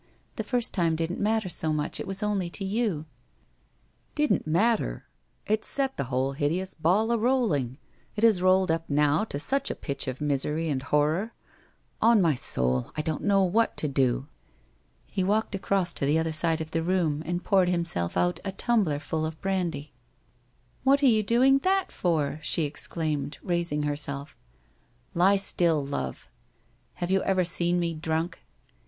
[0.35, 3.05] The first time didn't matter so much, it was only to you/'
[4.15, 5.05] Didn't matter!
[5.45, 7.77] It set the whole hideous ball a rolling.
[8.15, 11.33] It has rolled up now to such a pitch of misery and horror....
[12.01, 14.27] On my soul, I don't know what to do?..
[14.69, 18.51] / He walked across to the other side of the room and poured himself out a
[18.51, 19.93] tumbler full of brandy.'
[20.83, 24.35] What are you doing that for?' she exclaimed, raising herself.'
[25.13, 26.31] Lie still, Love!...
[26.95, 28.39] Have you ever seen me drunk